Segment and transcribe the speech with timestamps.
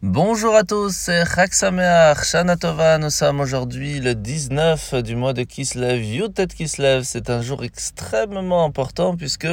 [0.00, 2.54] Bonjour à tous, c'est Chag Sameach, Shana.
[2.98, 7.02] Nous sommes aujourd'hui le 19 du mois de Kislev, Yutet Kislev.
[7.02, 9.48] C'est un jour extrêmement important puisque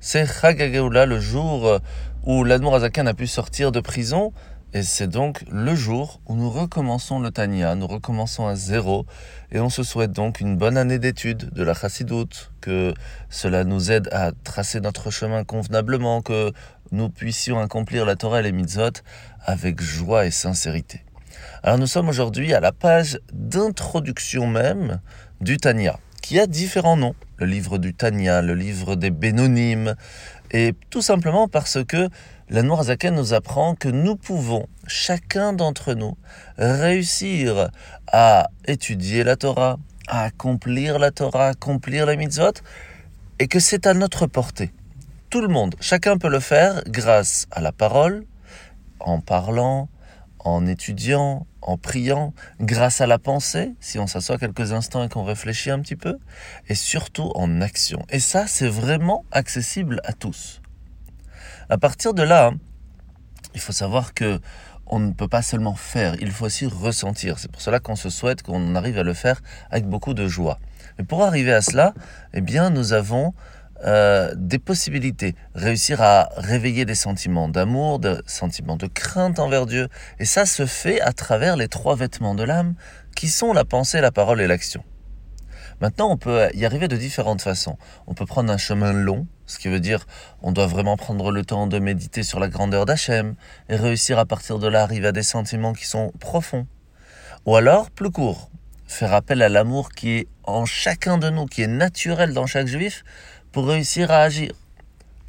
[0.00, 1.78] c'est Chag Hageoula, le jour
[2.24, 4.32] où l'Admour a pu sortir de prison.
[4.74, 9.06] Et c'est donc le jour où nous recommençons le Tanya, nous recommençons à zéro,
[9.52, 12.92] et on se souhaite donc une bonne année d'études de la Chassidoute, que
[13.30, 16.52] cela nous aide à tracer notre chemin convenablement, que
[16.90, 18.90] nous puissions accomplir la Torah et les mitzvot
[19.44, 21.04] avec joie et sincérité.
[21.62, 25.00] Alors nous sommes aujourd'hui à la page d'introduction même
[25.40, 27.14] du Tanya, qui a différents noms.
[27.36, 29.94] Le livre du Tanya, le livre des Bénonymes,
[30.50, 32.08] et tout simplement parce que
[32.48, 36.16] la Noirzaken nous apprend que nous pouvons, chacun d'entre nous,
[36.58, 37.70] réussir
[38.06, 42.52] à étudier la Torah, à accomplir la Torah, accomplir les mitzvot,
[43.38, 44.72] et que c'est à notre portée.
[45.30, 48.24] Tout le monde, chacun peut le faire grâce à la parole,
[49.00, 49.88] en parlant,
[50.38, 55.24] en étudiant, en priant, grâce à la pensée, si on s'assoit quelques instants et qu'on
[55.24, 56.18] réfléchit un petit peu,
[56.68, 58.04] et surtout en action.
[58.10, 60.60] Et ça, c'est vraiment accessible à tous.
[61.68, 62.52] À partir de là,
[63.54, 64.40] il faut savoir que
[64.86, 67.38] on ne peut pas seulement faire, il faut aussi ressentir.
[67.38, 70.58] C'est pour cela qu'on se souhaite qu'on arrive à le faire avec beaucoup de joie.
[70.98, 71.94] Mais pour arriver à cela,
[72.34, 73.32] eh bien, nous avons
[73.84, 79.88] euh, des possibilités, réussir à réveiller des sentiments d'amour, de sentiments de crainte envers Dieu.
[80.18, 82.74] Et ça se fait à travers les trois vêtements de l'âme
[83.16, 84.84] qui sont la pensée, la parole et l'action.
[85.80, 87.76] Maintenant, on peut y arriver de différentes façons.
[88.06, 90.06] On peut prendre un chemin long, ce qui veut dire
[90.42, 93.34] on doit vraiment prendre le temps de méditer sur la grandeur d'Hachem
[93.68, 96.66] et réussir à partir de là arriver à des sentiments qui sont profonds.
[97.46, 98.50] Ou alors, plus court,
[98.86, 102.66] faire appel à l'amour qui est en chacun de nous, qui est naturel dans chaque
[102.66, 103.04] juif,
[103.52, 104.52] pour réussir à agir.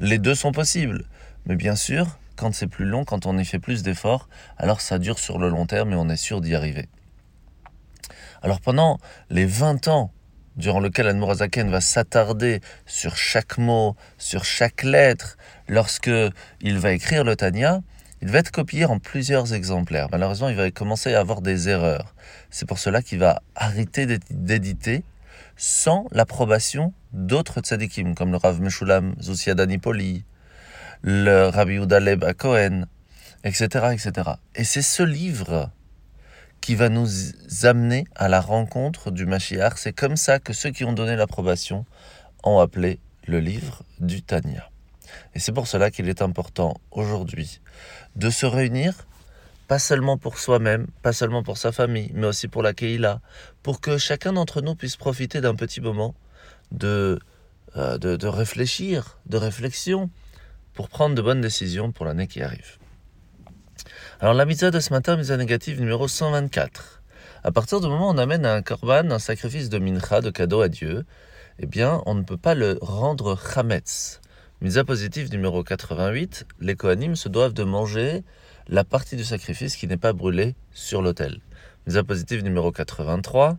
[0.00, 1.04] Les deux sont possibles,
[1.46, 4.98] mais bien sûr, quand c'est plus long, quand on y fait plus d'efforts, alors ça
[4.98, 6.88] dure sur le long terme et on est sûr d'y arriver.
[8.42, 8.98] Alors pendant
[9.30, 10.12] les 20 ans
[10.56, 15.36] durant lequel Admorazaken va s'attarder sur chaque mot, sur chaque lettre,
[15.68, 16.10] lorsque
[16.60, 17.82] il va écrire le Tanya,
[18.22, 20.08] il va être copié en plusieurs exemplaires.
[20.10, 22.14] Malheureusement, il va commencer à avoir des erreurs.
[22.50, 25.04] C'est pour cela qu'il va arrêter d'éditer
[25.56, 30.24] sans l'approbation d'autres tzadikim, comme le Rav Meshulam Zusiadanipoli,
[31.02, 32.86] le Rabbi Udaleb à Cohen,
[33.44, 34.30] etc., etc.
[34.54, 35.70] Et c'est ce livre
[36.66, 37.06] qui va nous
[37.62, 39.74] amener à la rencontre du Mashiach.
[39.76, 41.86] C'est comme ça que ceux qui ont donné l'approbation
[42.42, 44.68] ont appelé le livre du Tanya.
[45.36, 47.60] Et c'est pour cela qu'il est important aujourd'hui
[48.16, 49.06] de se réunir
[49.68, 53.20] pas seulement pour soi-même, pas seulement pour sa famille, mais aussi pour la Keïla,
[53.62, 56.16] pour que chacun d'entre nous puisse profiter d'un petit moment
[56.82, 57.16] euh,
[57.76, 60.10] de, réfléchir, de réflexion,
[60.74, 62.78] pour prendre de bonnes décisions pour l'année qui arrive.
[64.20, 67.02] Alors la mitzvah de ce matin, mitzvah négative numéro 124.
[67.44, 70.60] À partir du moment où on amène un korban, un sacrifice de mincha, de cadeau
[70.60, 71.04] à Dieu,
[71.58, 74.20] eh bien, on ne peut pas le rendre chametz.
[74.62, 78.24] Mitzvah positive numéro 88, les Kohanim se doivent de manger
[78.68, 81.40] la partie du sacrifice qui n'est pas brûlée sur l'autel.
[81.86, 83.58] Mise positive numéro 83.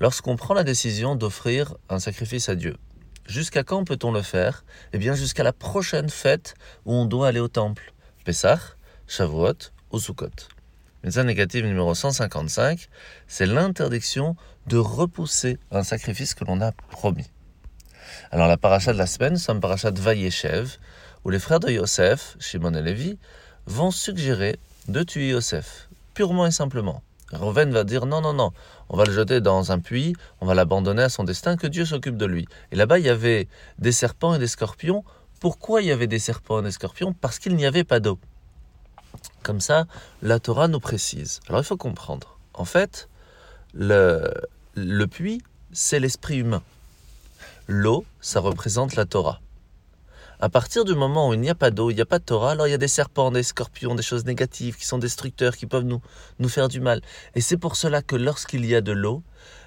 [0.00, 2.76] Lorsqu'on prend la décision d'offrir un sacrifice à Dieu,
[3.26, 4.64] jusqu'à quand peut-on le faire?
[4.92, 6.54] Eh bien, jusqu'à la prochaine fête
[6.84, 7.92] où on doit aller au temple.
[8.24, 8.58] Pessah,
[9.10, 10.46] Shavuot ou Sukkot.
[11.02, 12.88] Mise négative numéro 155,
[13.26, 14.36] c'est l'interdiction
[14.68, 17.28] de repousser un sacrifice que l'on a promis.
[18.30, 20.76] Alors la paracha de la semaine, c'est un paracha de Vayeshev,
[21.24, 23.18] où les frères de Yosef, Shimon et Lévi,
[23.66, 27.02] vont suggérer de tuer Yosef, purement et simplement.
[27.32, 28.52] Reuven va dire non, non, non,
[28.90, 31.84] on va le jeter dans un puits, on va l'abandonner à son destin, que Dieu
[31.84, 32.46] s'occupe de lui.
[32.70, 33.48] Et là-bas, il y avait
[33.80, 35.02] des serpents et des scorpions.
[35.40, 37.12] Pourquoi il y avait des serpents et des scorpions?
[37.12, 38.20] Parce qu'il n'y avait pas d'eau.
[39.42, 39.86] Comme ça,
[40.22, 41.40] la Torah nous précise.
[41.48, 42.38] Alors il faut comprendre.
[42.54, 43.08] En fait,
[43.72, 46.62] le, puits, c'est l'esprit humain.
[47.66, 49.40] L'eau, ça représente la Torah.
[50.40, 52.24] À partir du moment où il n'y a pas d'eau, il n'y a pas de
[52.24, 55.56] Torah, alors il y a des serpents, des scorpions, des choses négatives qui sont destructeurs,
[55.56, 56.00] qui peuvent nous,
[56.38, 57.02] nous faire du mal.
[57.34, 59.22] Et c'est pour cela que lorsqu'il y a de l'eau,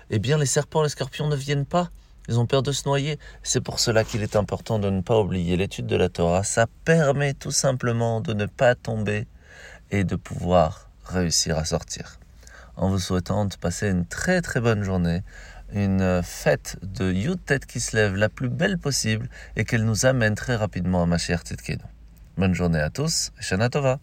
[0.10, 1.90] eh bien les serpents, les scorpions ne viennent pas.
[2.28, 3.20] Ils ont peur de se noyer.
[3.44, 6.44] C'est pour cela qu'il est important de ne pas oublier l'étude de la Torah.
[6.44, 9.28] Ça permet tout simplement de ne pas tomber
[9.94, 12.20] et de pouvoir réussir à sortir.
[12.76, 15.22] En vous souhaitant de passer une très très bonne journée
[15.74, 20.36] une fête de Yutet qui se lève la plus belle possible et qu'elle nous amène
[20.36, 21.80] très rapidement à Mashiach Tzidkenu.
[22.38, 24.00] Bonne journée à tous, Shana Tova.